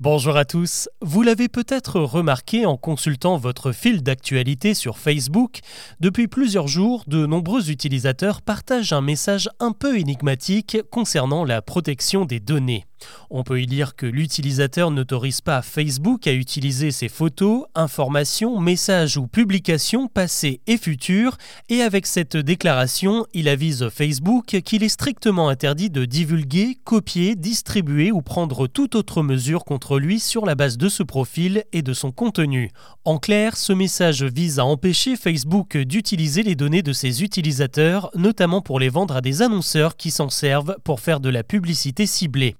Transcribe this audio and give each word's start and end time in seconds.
Bonjour 0.00 0.36
à 0.36 0.44
tous. 0.44 0.88
Vous 1.02 1.22
l'avez 1.22 1.46
peut-être 1.48 2.00
remarqué 2.00 2.66
en 2.66 2.76
consultant 2.76 3.36
votre 3.36 3.70
fil 3.70 4.02
d'actualité 4.02 4.74
sur 4.74 4.98
Facebook, 4.98 5.60
depuis 6.00 6.26
plusieurs 6.26 6.66
jours, 6.66 7.04
de 7.06 7.26
nombreux 7.26 7.70
utilisateurs 7.70 8.42
partagent 8.42 8.92
un 8.92 9.00
message 9.00 9.48
un 9.60 9.70
peu 9.70 9.96
énigmatique 9.96 10.78
concernant 10.90 11.44
la 11.44 11.62
protection 11.62 12.24
des 12.24 12.40
données. 12.40 12.86
On 13.30 13.42
peut 13.42 13.60
y 13.60 13.66
lire 13.66 13.96
que 13.96 14.06
l'utilisateur 14.06 14.90
n'autorise 14.90 15.40
pas 15.40 15.62
Facebook 15.62 16.26
à 16.26 16.32
utiliser 16.32 16.90
ses 16.90 17.08
photos, 17.08 17.64
informations, 17.74 18.58
messages 18.60 19.16
ou 19.16 19.26
publications 19.26 20.08
passées 20.08 20.60
et 20.66 20.78
futures, 20.78 21.36
et 21.68 21.82
avec 21.82 22.06
cette 22.06 22.36
déclaration, 22.36 23.26
il 23.34 23.48
avise 23.48 23.88
Facebook 23.90 24.46
qu'il 24.64 24.82
est 24.82 24.88
strictement 24.88 25.48
interdit 25.48 25.90
de 25.90 26.04
divulguer, 26.04 26.78
copier, 26.84 27.36
distribuer 27.36 28.10
ou 28.10 28.22
prendre 28.22 28.66
toute 28.66 28.94
autre 28.94 29.22
mesure 29.22 29.64
contre 29.64 29.83
lui 29.92 30.18
sur 30.20 30.46
la 30.46 30.54
base 30.54 30.78
de 30.78 30.88
ce 30.88 31.02
profil 31.02 31.64
et 31.72 31.82
de 31.82 31.92
son 31.92 32.10
contenu. 32.10 32.70
En 33.04 33.18
clair, 33.18 33.56
ce 33.56 33.72
message 33.72 34.22
vise 34.22 34.58
à 34.58 34.64
empêcher 34.64 35.16
Facebook 35.16 35.76
d'utiliser 35.76 36.42
les 36.42 36.54
données 36.54 36.82
de 36.82 36.92
ses 36.92 37.22
utilisateurs, 37.22 38.10
notamment 38.14 38.62
pour 38.62 38.80
les 38.80 38.88
vendre 38.88 39.16
à 39.16 39.20
des 39.20 39.42
annonceurs 39.42 39.96
qui 39.96 40.10
s'en 40.10 40.30
servent 40.30 40.76
pour 40.84 41.00
faire 41.00 41.20
de 41.20 41.28
la 41.28 41.44
publicité 41.44 42.06
ciblée. 42.06 42.56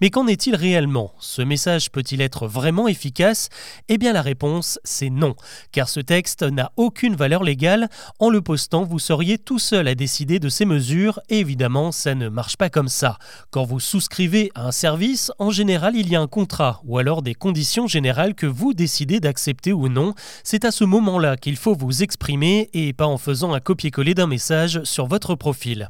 Mais 0.00 0.10
qu'en 0.10 0.26
est-il 0.26 0.54
réellement? 0.54 1.12
Ce 1.18 1.40
message 1.40 1.90
peut-il 1.90 2.20
être 2.20 2.46
vraiment 2.46 2.86
efficace? 2.86 3.48
Eh 3.88 3.96
bien 3.96 4.12
la 4.12 4.22
réponse, 4.22 4.78
c'est 4.84 5.08
non, 5.08 5.34
car 5.72 5.88
ce 5.88 6.00
texte 6.00 6.42
n'a 6.42 6.70
aucune 6.76 7.16
valeur 7.16 7.42
légale. 7.42 7.88
En 8.18 8.28
le 8.28 8.42
postant, 8.42 8.84
vous 8.84 8.98
seriez 8.98 9.38
tout 9.38 9.58
seul 9.58 9.88
à 9.88 9.94
décider 9.94 10.38
de 10.38 10.48
ces 10.48 10.66
mesures, 10.66 11.20
et 11.30 11.38
évidemment, 11.38 11.92
ça 11.92 12.14
ne 12.14 12.28
marche 12.28 12.56
pas 12.56 12.68
comme 12.68 12.88
ça. 12.88 13.18
Quand 13.50 13.64
vous 13.64 13.80
souscrivez 13.80 14.50
à 14.54 14.66
un 14.66 14.72
service, 14.72 15.32
en 15.38 15.50
général, 15.50 15.96
il 15.96 16.10
y 16.10 16.16
a 16.16 16.20
un 16.20 16.26
contrat, 16.26 16.82
ou 16.84 16.98
alors 16.98 17.22
des 17.22 17.34
conditions 17.34 17.86
générales 17.86 18.34
que 18.34 18.46
vous 18.46 18.74
décidez 18.74 19.20
d'accepter 19.20 19.72
ou 19.72 19.88
non. 19.88 20.14
C'est 20.44 20.64
à 20.66 20.70
ce 20.70 20.84
moment-là 20.84 21.36
qu'il 21.36 21.56
faut 21.56 21.74
vous 21.74 22.02
exprimer, 22.02 22.68
et 22.74 22.92
pas 22.92 23.06
en 23.06 23.18
faisant 23.18 23.54
un 23.54 23.60
copier-coller 23.60 24.14
d'un 24.14 24.26
message 24.26 24.82
sur 24.84 25.06
votre 25.06 25.34
profil. 25.36 25.88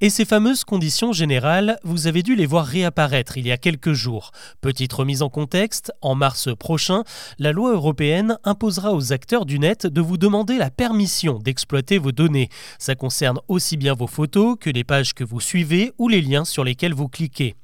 Et 0.00 0.10
ces 0.10 0.24
fameuses 0.24 0.64
conditions 0.64 1.12
générales, 1.12 1.78
vous 1.84 2.06
avez 2.06 2.22
dû 2.22 2.34
les 2.34 2.46
voir 2.46 2.64
réapparaître 2.64 3.36
il 3.42 3.48
y 3.48 3.52
a 3.52 3.58
quelques 3.58 3.92
jours. 3.92 4.30
Petite 4.60 4.92
remise 4.92 5.20
en 5.20 5.28
contexte, 5.28 5.92
en 6.00 6.14
mars 6.14 6.48
prochain, 6.56 7.02
la 7.40 7.50
loi 7.50 7.72
européenne 7.72 8.38
imposera 8.44 8.94
aux 8.94 9.12
acteurs 9.12 9.46
du 9.46 9.58
net 9.58 9.88
de 9.88 10.00
vous 10.00 10.16
demander 10.16 10.58
la 10.58 10.70
permission 10.70 11.40
d'exploiter 11.40 11.98
vos 11.98 12.12
données. 12.12 12.50
Ça 12.78 12.94
concerne 12.94 13.40
aussi 13.48 13.76
bien 13.76 13.94
vos 13.94 14.06
photos 14.06 14.56
que 14.60 14.70
les 14.70 14.84
pages 14.84 15.12
que 15.12 15.24
vous 15.24 15.40
suivez 15.40 15.92
ou 15.98 16.08
les 16.08 16.20
liens 16.20 16.44
sur 16.44 16.62
lesquels 16.62 16.94
vous 16.94 17.08
cliquez. 17.08 17.56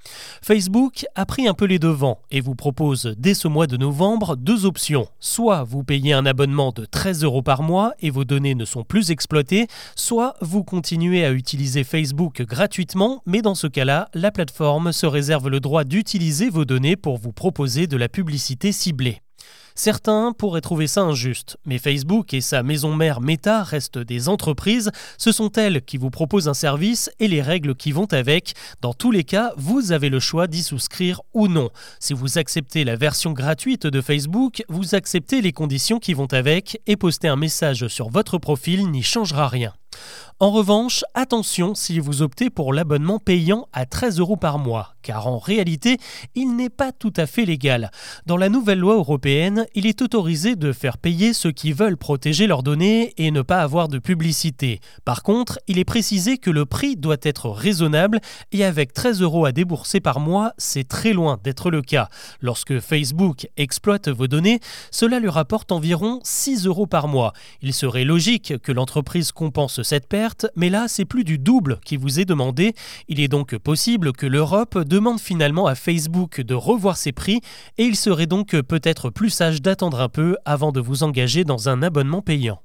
Facebook 0.43 1.07
a 1.15 1.25
pris 1.27 1.47
un 1.47 1.55
peu 1.55 1.67
les 1.67 1.79
devants 1.79 2.19
et 2.33 2.41
vous 2.41 2.57
propose 2.57 3.15
dès 3.17 3.35
ce 3.35 3.47
mois 3.47 3.69
de 3.69 3.77
novembre 3.77 4.35
deux 4.35 4.67
options. 4.67 5.07
Soit 5.21 5.63
vous 5.63 5.85
payez 5.85 6.13
un 6.13 6.27
abonnement 6.27 6.73
de 6.73 6.87
13 6.87 7.23
euros 7.23 7.43
par 7.43 7.63
mois 7.63 7.93
et 8.01 8.11
vos 8.11 8.25
données 8.25 8.57
ne 8.57 8.65
sont 8.65 8.83
plus 8.83 9.13
exploitées, 9.13 9.69
soit 9.95 10.35
vous 10.41 10.65
continuez 10.65 11.25
à 11.25 11.31
utiliser 11.31 11.85
Facebook 11.85 12.43
gratuitement, 12.43 13.23
mais 13.27 13.43
dans 13.43 13.55
ce 13.55 13.69
cas-là, 13.69 14.09
la 14.15 14.33
plateforme 14.33 14.91
se 14.91 15.07
réserve 15.07 15.49
le 15.49 15.61
droit 15.61 15.68
d'utiliser 15.85 16.49
vos 16.49 16.65
données 16.65 16.97
pour 16.97 17.19
vous 17.19 17.33
proposer 17.33 17.87
de 17.87 17.97
la 17.97 18.09
publicité 18.09 18.73
ciblée. 18.73 19.21
Certains 19.75 20.33
pourraient 20.33 20.61
trouver 20.61 20.89
ça 20.89 21.03
injuste, 21.03 21.57
mais 21.65 21.79
Facebook 21.79 22.35
et 22.35 22.41
sa 22.41 22.65
maison 22.65 22.97
mère 22.97 23.21
Meta 23.21 23.63
restent 23.63 23.99
des 23.99 24.29
entreprises, 24.29 24.91
ce 25.19 25.31
sont 25.31 25.53
elles 25.53 25.83
qui 25.83 25.99
vous 25.99 26.11
proposent 26.11 26.49
un 26.49 26.55
service 26.55 27.11
et 27.21 27.29
les 27.29 27.43
règles 27.43 27.77
qui 27.77 27.93
vont 27.93 28.13
avec. 28.13 28.55
Dans 28.81 28.93
tous 28.93 29.13
les 29.13 29.23
cas, 29.23 29.53
vous 29.57 29.93
avez 29.93 30.09
le 30.09 30.19
choix 30.19 30.49
d'y 30.49 30.65
souscrire 30.65 31.21
ou 31.33 31.47
non. 31.47 31.71
Si 32.01 32.13
vous 32.13 32.39
acceptez 32.39 32.83
la 32.83 32.97
version 32.97 33.31
gratuite 33.31 33.87
de 33.87 34.01
Facebook, 34.01 34.65
vous 34.69 34.97
acceptez 34.97 35.41
les 35.43 35.53
conditions 35.53 36.01
qui 36.01 36.13
vont 36.13 36.33
avec 36.33 36.81
et 36.89 36.97
poster 36.97 37.29
un 37.29 37.37
message 37.37 37.87
sur 37.87 38.09
votre 38.09 38.39
profil 38.39 38.91
n'y 38.91 39.05
changera 39.05 39.47
rien. 39.47 39.73
En 40.41 40.53
revanche, 40.53 41.05
attention 41.15 41.75
si 41.75 41.99
vous 41.99 42.23
optez 42.23 42.49
pour 42.49 42.73
l'abonnement 42.73 43.19
payant 43.19 43.67
à 43.73 43.87
13 43.87 44.21
euros 44.21 44.37
par 44.37 44.61
mois, 44.61 44.95
car 45.03 45.27
en 45.27 45.39
réalité, 45.39 45.97
il 46.37 46.55
n'est 46.55 46.71
pas 46.71 46.93
tout 46.93 47.13
à 47.17 47.27
fait 47.27 47.45
légal. 47.45 47.91
Dans 48.25 48.37
la 48.37 48.49
nouvelle 48.49 48.79
loi 48.79 48.95
européenne, 48.95 49.67
il 49.75 49.85
est 49.85 50.01
autorisé 50.01 50.55
de 50.55 50.71
faire 50.71 50.97
payer 50.97 51.33
ceux 51.33 51.51
qui 51.51 51.73
veulent 51.73 51.97
protéger 51.97 52.47
leurs 52.47 52.63
données 52.63 53.15
et 53.17 53.33
ne 53.33 53.43
pas 53.43 53.63
avoir 53.63 53.89
de 53.89 53.99
publicité. 53.99 54.79
Par 55.05 55.25
contre, 55.25 55.59
il 55.67 55.77
est 55.77 55.85
précisé 55.85 56.39
que 56.39 56.51
le 56.51 56.67
prix 56.67 56.95
doit 56.95 57.17
être 57.23 57.51
raisonnable 57.51 58.21
et 58.53 58.65
avec 58.65 58.93
13 58.93 59.23
euros 59.23 59.45
à 59.45 59.51
débourser 59.51 59.99
par 59.99 60.21
mois, 60.21 60.53
c'est 60.57 60.87
très 60.87 61.15
loin 61.15 61.41
d'être 61.43 61.69
le 61.69 61.83
cas. 61.83 62.09
Lorsque 62.41 62.79
Facebook 62.79 63.49
exploite 63.57 64.09
vos 64.09 64.29
données, 64.29 64.61
cela 64.93 65.19
lui 65.19 65.31
rapporte 65.31 65.73
environ 65.73 66.21
6 66.23 66.67
euros 66.67 66.87
par 66.87 67.09
mois. 67.09 67.33
Il 67.61 67.75
serait 67.75 68.05
logique 68.05 68.55
que 68.63 68.71
l'entreprise 68.71 69.33
compense 69.33 69.83
cette 69.83 70.07
perte 70.07 70.28
mais 70.57 70.71
là 70.71 70.87
c'est 70.89 71.05
plus 71.05 71.25
du 71.25 71.39
double 71.39 71.79
qui 71.85 71.97
vous 71.97 72.21
est 72.21 72.25
demandé. 72.25 72.75
Il 73.09 73.21
est 73.21 73.29
donc 73.29 73.57
possible 73.59 74.13
que 74.13 74.27
l'Europe 74.27 74.79
demande 74.79 75.21
finalement 75.21 75.67
à 75.67 75.75
Facebook 75.75 76.41
de 76.41 76.55
revoir 76.55 76.97
ses 76.97 77.13
prix 77.13 77.41
et 77.79 77.85
il 77.85 77.97
serait 77.97 78.27
donc 78.27 78.51
peut-être 78.61 79.11
plus 79.11 79.31
sage 79.31 79.63
d'attendre 79.63 80.01
un 80.01 80.09
peu 80.09 80.37
avant 80.45 80.73
de 80.73 80.81
vous 80.81 81.03
engager 81.03 81.45
dans 81.45 81.69
un 81.69 81.83
abonnement 81.83 82.23
payant. 82.23 82.61